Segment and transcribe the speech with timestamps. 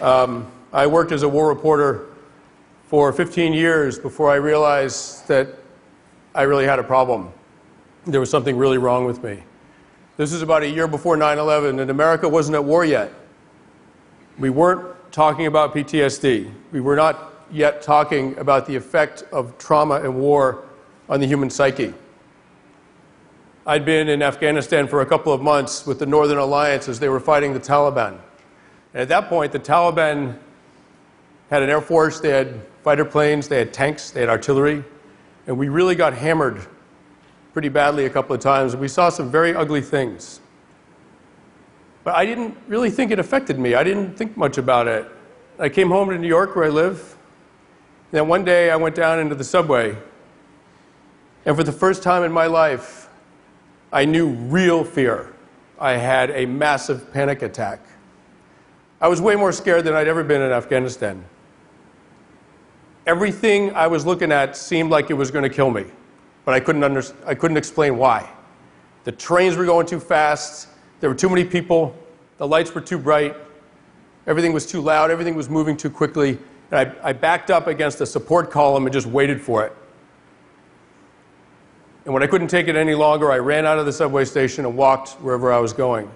[0.00, 2.06] Um, I worked as a war reporter
[2.86, 5.48] for 15 years before I realized that
[6.34, 7.32] I really had a problem.
[8.06, 9.42] There was something really wrong with me.
[10.16, 13.12] This is about a year before 9 11, and America wasn't at war yet.
[14.38, 16.50] We weren't talking about PTSD.
[16.72, 20.64] We were not yet talking about the effect of trauma and war
[21.08, 21.92] on the human psyche.
[23.66, 27.08] I'd been in Afghanistan for a couple of months with the Northern Alliance as they
[27.08, 28.18] were fighting the Taliban.
[28.92, 30.38] And at that point, the Taliban
[31.50, 34.84] had an air force, they had fighter planes, they had tanks, they had artillery,
[35.46, 36.66] and we really got hammered
[37.52, 38.76] pretty badly a couple of times.
[38.76, 40.40] We saw some very ugly things.
[42.04, 43.74] But I didn't really think it affected me.
[43.74, 45.06] I didn't think much about it.
[45.58, 47.16] I came home to New York, where I live.
[48.10, 49.96] Then one day I went down into the subway,
[51.44, 53.08] and for the first time in my life,
[53.92, 55.32] I knew real fear.
[55.78, 57.80] I had a massive panic attack.
[59.00, 61.24] I was way more scared than I'd ever been in Afghanistan.
[63.06, 65.86] Everything I was looking at seemed like it was going to kill me,
[66.44, 68.30] but I couldn't, under, I couldn't explain why.
[69.04, 70.68] The trains were going too fast,
[71.00, 71.96] there were too many people,
[72.36, 73.34] the lights were too bright,
[74.26, 76.38] everything was too loud, everything was moving too quickly,
[76.70, 79.74] and I, I backed up against a support column and just waited for it.
[82.04, 84.66] And when I couldn't take it any longer, I ran out of the subway station
[84.66, 86.10] and walked wherever I was going.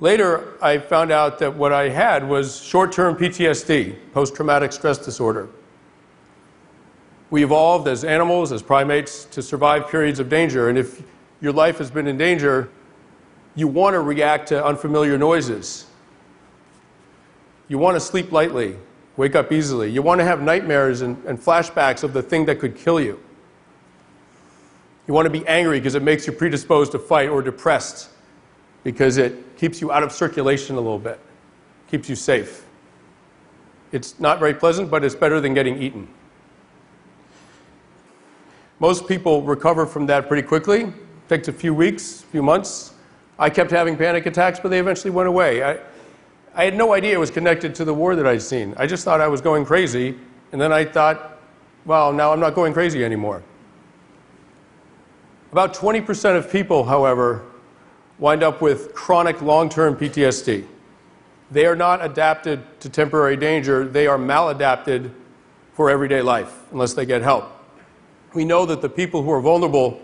[0.00, 4.96] Later, I found out that what I had was short term PTSD, post traumatic stress
[4.96, 5.50] disorder.
[7.28, 10.70] We evolved as animals, as primates, to survive periods of danger.
[10.70, 11.02] And if
[11.42, 12.70] your life has been in danger,
[13.54, 15.86] you want to react to unfamiliar noises.
[17.68, 18.76] You want to sleep lightly,
[19.18, 19.90] wake up easily.
[19.90, 23.20] You want to have nightmares and, and flashbacks of the thing that could kill you.
[25.06, 28.08] You want to be angry because it makes you predisposed to fight, or depressed
[28.84, 31.20] because it keeps you out of circulation a little bit,
[31.90, 32.64] keeps you safe.
[33.92, 36.08] It's not very pleasant, but it's better than getting eaten.
[38.78, 40.84] Most people recover from that pretty quickly.
[40.84, 40.94] It
[41.28, 42.94] takes a few weeks, a few months.
[43.38, 45.62] I kept having panic attacks, but they eventually went away.
[45.62, 45.78] I,
[46.54, 48.74] I had no idea it was connected to the war that I'd seen.
[48.76, 50.16] I just thought I was going crazy,
[50.52, 51.38] and then I thought,
[51.84, 53.42] well, now I'm not going crazy anymore.
[55.52, 57.44] About 20% of people, however,
[58.20, 60.64] wind up with chronic long term PTSD.
[61.50, 65.10] They are not adapted to temporary danger, they are maladapted
[65.72, 67.50] for everyday life unless they get help.
[68.34, 70.00] We know that the people who are vulnerable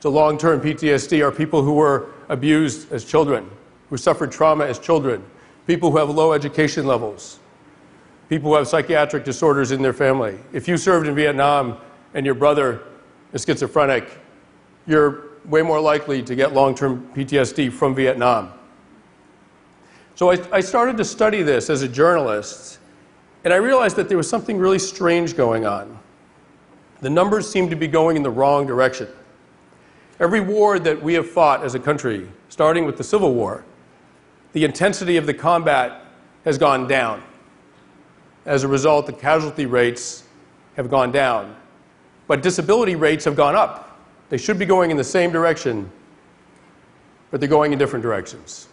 [0.00, 3.48] to long term PTSD are people who were abused as children,
[3.88, 5.24] who suffered trauma as children,
[5.66, 7.38] people who have low education levels,
[8.28, 10.38] people who have psychiatric disorders in their family.
[10.52, 11.78] If you served in Vietnam
[12.12, 12.82] and your brother
[13.32, 14.10] is schizophrenic,
[14.86, 18.52] you're way more likely to get long term PTSD from Vietnam.
[20.14, 22.78] So I, I, started to study this as a journalist,
[23.44, 25.98] and I realized that there was something really strange going on.
[27.02, 29.08] The numbers seemed to be going in the wrong direction.
[30.18, 33.64] Every war that we have fought as a country, starting with the Civil War,
[34.54, 36.02] the intensity of the combat
[36.46, 37.22] has gone down.
[38.46, 40.24] As a result, the casualty rates
[40.76, 41.54] have gone down,
[42.26, 43.85] but disability rates have gone up.
[44.28, 45.90] They should be going in the same direction,
[47.30, 48.68] but they're going in different directions.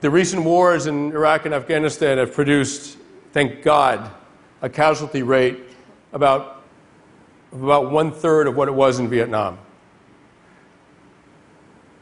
[0.00, 2.98] The recent wars in Iraq and Afghanistan have produced,
[3.32, 4.10] thank God,
[4.62, 5.58] a casualty rate
[6.12, 6.62] about,
[7.52, 9.58] about one third of what it was in Vietnam.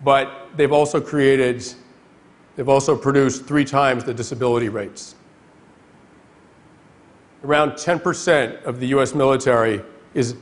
[0.05, 1.65] But they've also created,
[2.57, 5.15] they've also produced three times the disability rates.
[7.43, 9.83] Around 10% of the US military
[10.15, 10.37] is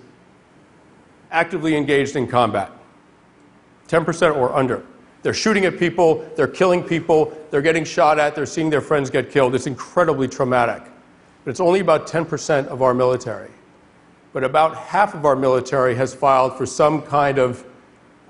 [1.30, 2.70] actively engaged in combat
[3.88, 4.84] 10% or under.
[5.22, 9.10] They're shooting at people, they're killing people, they're getting shot at, they're seeing their friends
[9.10, 9.54] get killed.
[9.54, 10.82] It's incredibly traumatic.
[11.44, 13.50] But it's only about 10% of our military.
[14.32, 17.64] But about half of our military has filed for some kind of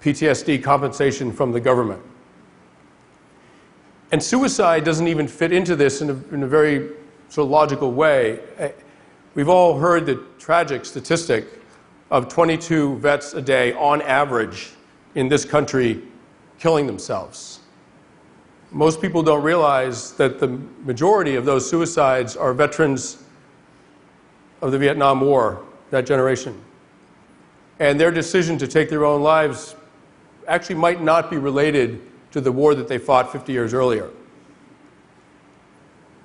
[0.03, 2.03] PTSD compensation from the government.
[4.11, 6.91] And suicide doesn't even fit into this in a, in a very
[7.29, 8.41] sort of logical way.
[9.35, 11.47] We've all heard the tragic statistic
[12.11, 14.73] of 22 vets a day on average
[15.15, 16.03] in this country
[16.59, 17.61] killing themselves.
[18.71, 20.49] Most people don't realize that the
[20.85, 23.23] majority of those suicides are veterans
[24.61, 26.61] of the Vietnam War, that generation.
[27.79, 29.77] And their decision to take their own lives
[30.47, 32.03] actually might not be related
[32.33, 34.11] to the war that they fought 50 years earlier.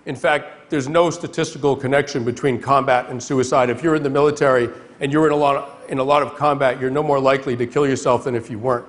[0.06, 3.70] In fact, there's no statistical connection between combat and suicide.
[3.70, 4.70] If you're in the military
[5.00, 7.56] and you're in a lot of, in a lot of combat, you're no more likely
[7.58, 8.86] to kill yourself than if you weren't.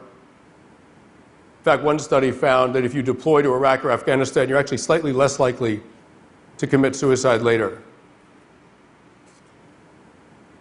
[1.59, 4.79] In fact, one study found that if you deploy to Iraq or Afghanistan, you're actually
[4.79, 5.83] slightly less likely
[6.57, 7.83] to commit suicide later.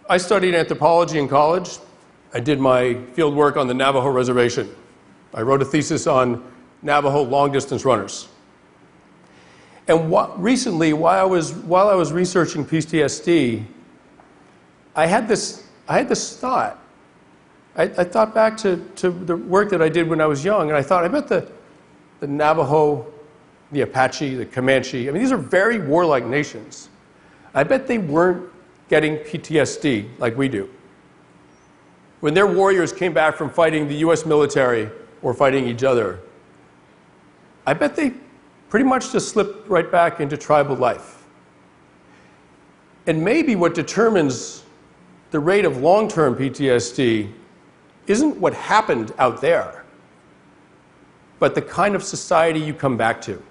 [0.08, 1.78] I studied anthropology in college.
[2.32, 4.74] I did my field work on the Navajo Reservation.
[5.34, 6.42] I wrote a thesis on
[6.82, 8.28] Navajo long distance runners.
[9.88, 13.64] And recently, while I, was, while I was researching PTSD,
[14.94, 16.78] I had this, I had this thought.
[17.74, 20.68] I, I thought back to, to the work that I did when I was young,
[20.68, 21.50] and I thought, I bet the,
[22.20, 23.06] the Navajo,
[23.72, 26.90] the Apache, the Comanche, I mean, these are very warlike nations.
[27.54, 28.50] I bet they weren't
[28.88, 30.68] getting PTSD like we do.
[32.20, 34.90] When their warriors came back from fighting the US military
[35.22, 36.20] or fighting each other,
[37.66, 38.12] I bet they
[38.68, 41.26] pretty much just slipped right back into tribal life.
[43.06, 44.64] And maybe what determines
[45.30, 47.32] the rate of long term PTSD
[48.06, 49.84] isn't what happened out there,
[51.38, 53.42] but the kind of society you come back to.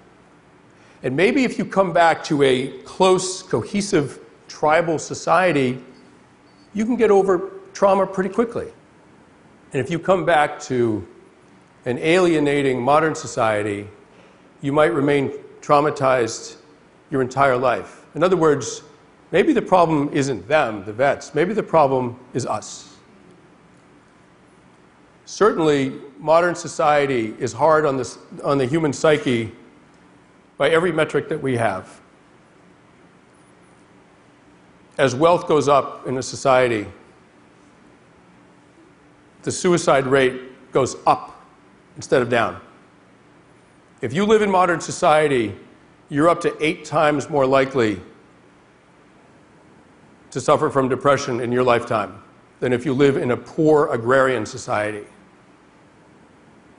[1.02, 5.82] And maybe if you come back to a close, cohesive tribal society,
[6.74, 8.68] you can get over trauma pretty quickly.
[9.72, 11.06] And if you come back to
[11.84, 13.88] an alienating modern society,
[14.60, 16.56] you might remain traumatized
[17.10, 18.04] your entire life.
[18.14, 18.82] In other words,
[19.30, 22.96] maybe the problem isn't them, the vets, maybe the problem is us.
[25.24, 29.52] Certainly, modern society is hard on, this, on the human psyche
[30.56, 32.00] by every metric that we have.
[34.96, 36.86] As wealth goes up in a society,
[39.42, 41.46] the suicide rate goes up
[41.96, 42.60] instead of down.
[44.00, 45.56] If you live in modern society,
[46.08, 48.00] you're up to eight times more likely
[50.30, 52.22] to suffer from depression in your lifetime
[52.60, 55.04] than if you live in a poor agrarian society.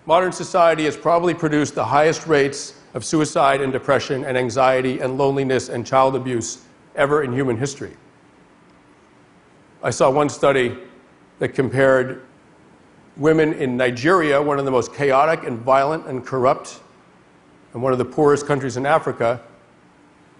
[0.06, 5.18] Modern society has probably produced the highest rates of suicide and depression and anxiety and
[5.18, 6.64] loneliness and child abuse
[6.96, 7.96] ever in human history.
[9.84, 10.78] I saw one study
[11.40, 12.24] that compared
[13.18, 16.80] women in Nigeria, one of the most chaotic and violent and corrupt
[17.74, 19.42] and one of the poorest countries in Africa,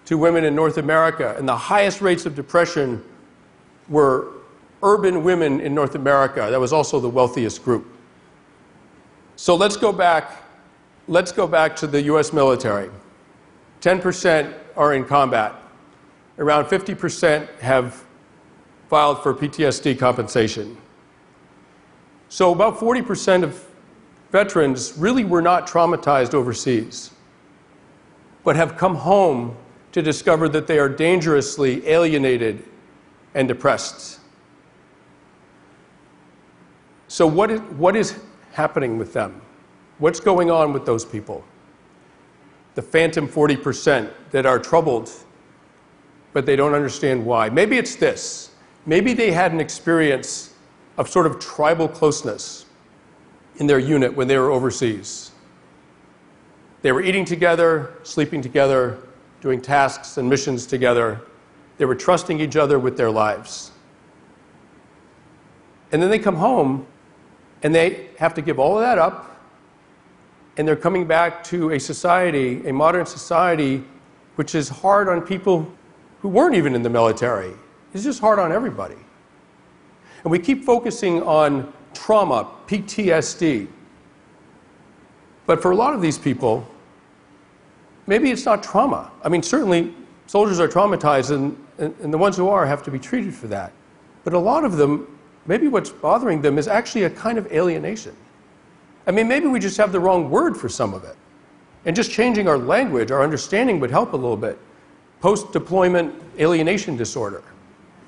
[0.06, 1.34] to women in North America.
[1.38, 3.04] And the highest rates of depression
[3.88, 4.28] were
[4.82, 6.48] urban women in North America.
[6.50, 7.86] That was also the wealthiest group.
[9.36, 10.42] So let's go back.
[11.06, 12.90] Let's go back to the US military.
[13.80, 15.54] 10% are in combat.
[16.38, 18.04] Around 50% have
[18.88, 20.76] filed for PTSD compensation.
[22.28, 23.66] So about 40% of
[24.32, 27.12] veterans really were not traumatized overseas
[28.44, 29.56] but have come home
[29.92, 32.64] to discover that they are dangerously alienated
[33.34, 34.20] and depressed.
[37.08, 38.18] So, what is, what is
[38.52, 39.40] happening with them?
[39.98, 41.44] What's going on with those people?
[42.74, 45.10] The phantom 40% that are troubled,
[46.32, 47.50] but they don't understand why.
[47.50, 48.52] Maybe it's this.
[48.86, 50.54] Maybe they had an experience
[50.96, 52.66] of sort of tribal closeness
[53.56, 55.29] in their unit when they were overseas.
[56.82, 58.98] They were eating together, sleeping together,
[59.40, 61.20] doing tasks and missions together.
[61.78, 63.72] They were trusting each other with their lives.
[65.92, 66.86] And then they come home
[67.62, 69.26] and they have to give all of that up.
[70.56, 73.84] And they're coming back to a society, a modern society,
[74.36, 75.70] which is hard on people
[76.20, 77.52] who weren't even in the military.
[77.92, 78.96] It's just hard on everybody.
[80.22, 83.68] And we keep focusing on trauma, PTSD.
[85.50, 86.64] But for a lot of these people,
[88.06, 89.10] maybe it's not trauma.
[89.24, 89.92] I mean, certainly
[90.28, 93.48] soldiers are traumatized, and, and, and, the ones who are have to be treated for
[93.48, 93.72] that.
[94.22, 98.14] But a lot of them, maybe what's bothering them is actually a kind of alienation.
[99.08, 101.16] I mean, maybe we just have the wrong word for some of it.
[101.84, 104.56] And just changing our language, our understanding would help a little bit.
[105.20, 107.42] Post deployment alienation disorder.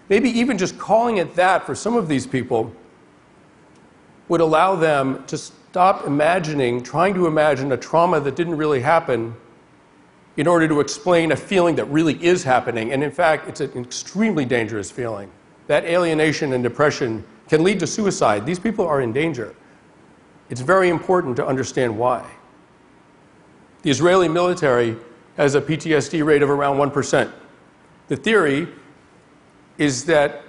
[0.08, 2.72] Maybe even just calling it that for some of these people
[4.28, 5.37] would allow them to
[5.73, 9.35] stop imagining, trying to imagine a trauma that didn't really happen
[10.37, 12.93] in order to explain a feeling that really is happening.
[12.93, 15.31] And in fact, it's an extremely dangerous feeling.
[15.69, 18.45] That alienation and depression can lead to suicide.
[18.45, 19.55] These people are in danger.
[20.50, 22.31] It's very important to understand why.
[23.81, 24.99] The Israeli military
[25.38, 27.33] has a PTSD rate of around 1%.
[28.09, 28.69] The theory
[29.79, 30.43] is that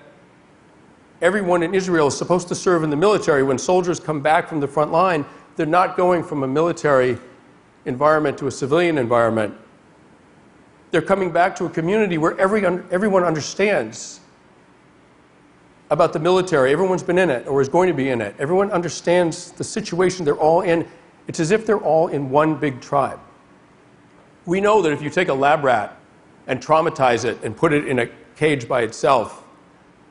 [1.24, 3.44] everyone in Israel is supposed to serve in the military.
[3.44, 5.25] When soldiers come back from the front line,
[5.56, 7.18] they're not going from a military
[7.86, 9.56] environment to a civilian environment.
[10.92, 14.20] They're coming back to a community where every, everyone understands
[15.89, 16.74] about the military.
[16.74, 18.36] Everyone's been in it or is going to be in it.
[18.38, 20.86] Everyone understands the situation they're all in,
[21.27, 23.20] It's as if they're all in one big tribe.
[24.46, 25.98] We know that if you take a lab rat
[26.48, 29.42] and traumatize it and put it in a cage by itself,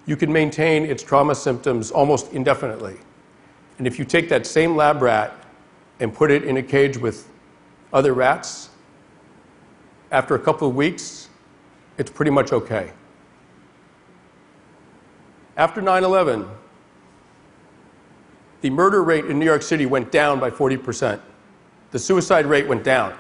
[0.07, 2.97] you can maintain its trauma symptoms almost indefinitely.
[3.79, 5.35] And if you take that same lab rat
[6.01, 7.29] and put it in a cage with
[7.93, 8.71] other rats,
[10.11, 11.29] after a couple of weeks,
[11.99, 12.93] it's pretty much okay.
[15.57, 16.47] After 9 11,
[18.63, 21.21] the murder rate in New York City went down by 40%.
[21.91, 23.15] The suicide rate went down.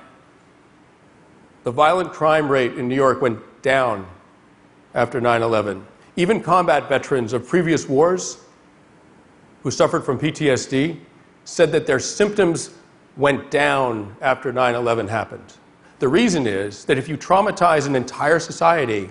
[1.64, 4.06] The violent crime rate in New York went down
[4.94, 5.86] after 9 11.
[6.16, 8.38] Even combat veterans of previous wars
[9.62, 10.98] who suffered from PTSD
[11.44, 12.70] said that their symptoms
[13.16, 15.54] went down after 9 11 happened.
[15.98, 19.08] The reason is that if you traumatize an entire society,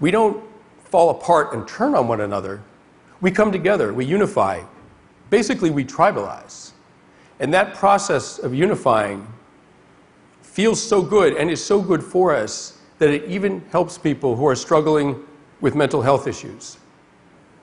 [0.00, 0.42] we don't
[0.84, 2.62] fall apart and turn on one another.
[3.20, 4.62] We come together, we unify.
[5.30, 6.72] Basically, we tribalize.
[7.40, 9.26] And that process of unifying
[10.42, 14.46] feels so good and is so good for us that it even helps people who
[14.46, 15.24] are struggling
[15.60, 16.78] with mental health issues.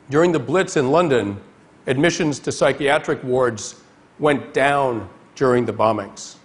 [0.09, 1.39] During the Blitz in London,
[1.87, 3.81] admissions to psychiatric wards
[4.19, 6.35] went down during the bombings.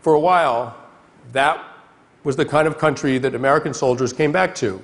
[0.00, 0.76] For a while,
[1.32, 1.64] that
[2.22, 4.80] was the kind of country that American soldiers came back to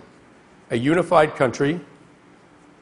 [0.70, 1.80] a unified country.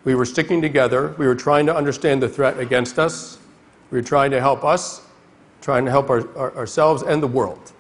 [0.05, 1.15] We were sticking together.
[1.19, 3.39] We were trying to understand the threat against us.
[3.91, 5.03] We were trying to help us,
[5.61, 7.73] trying to help our, our, ourselves and the world.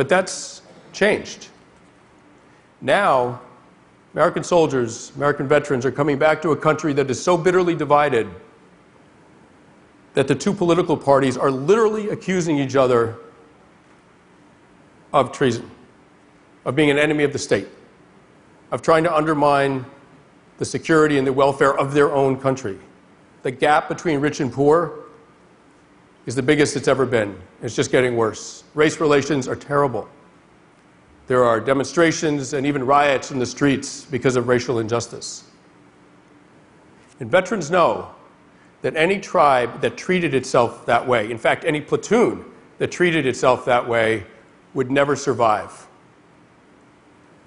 [0.00, 0.62] But that's
[0.94, 1.48] changed.
[2.80, 3.42] Now,
[4.14, 8.26] American soldiers, American veterans are coming back to a country that is so bitterly divided
[10.14, 13.16] that the two political parties are literally accusing each other
[15.12, 15.70] of treason,
[16.64, 17.68] of being an enemy of the state,
[18.70, 19.84] of trying to undermine
[20.56, 22.78] the security and the welfare of their own country.
[23.42, 24.99] The gap between rich and poor
[26.30, 27.36] is the biggest it's ever been.
[27.60, 28.62] It's just getting worse.
[28.74, 30.08] Race relations are terrible.
[31.26, 35.42] There are demonstrations and even riots in the streets because of racial injustice.
[37.18, 38.14] And veterans know
[38.82, 42.44] that any tribe that treated itself that way, in fact, any platoon
[42.78, 44.24] that treated itself that way,
[44.72, 45.88] would never survive.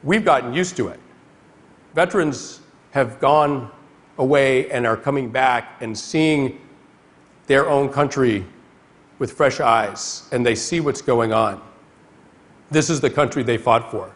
[0.04, 1.00] We've gotten used to it.
[1.96, 2.60] Veterans
[2.92, 3.72] have gone
[4.18, 6.60] away and are coming back and seeing
[7.48, 8.46] their own country
[9.24, 11.62] with fresh eyes, and they see what's going on.
[12.70, 14.12] This is the country they fought for.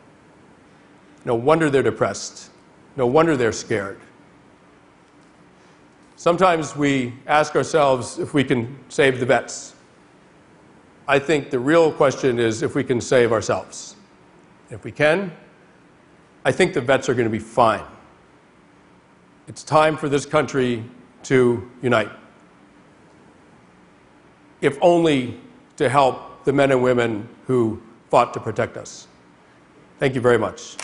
[1.24, 2.50] No wonder they're depressed.
[2.98, 4.02] No wonder they're scared.
[6.18, 9.76] Sometimes we ask ourselves if we can save the vets.
[11.08, 13.96] I think the real question is if we can save ourselves.
[14.70, 15.32] If we can,
[16.44, 17.86] I think the vets are going to be fine.
[19.48, 20.84] It's time for this country
[21.24, 22.12] to unite,
[24.62, 25.40] if only
[25.78, 29.08] to help the men and women who fought to protect us.
[30.00, 30.78] Thank you very much.